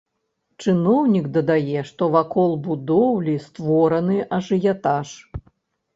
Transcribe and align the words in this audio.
Чыноўнік 0.63 1.27
дадае, 1.35 1.83
што 1.91 2.09
вакол 2.17 2.57
будоўлі 2.69 3.37
створаны 3.47 4.17
ажыятаж. 4.39 5.07